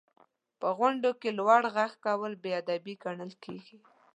[0.59, 3.77] •په غونډو کې لوړ ږغ کول بې ادبي ګڼل کېږي.